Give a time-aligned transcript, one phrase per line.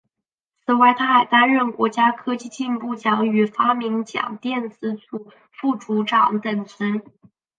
[0.65, 7.03] 此外他还担任国家科技进步奖与发明奖电子组副组长等职。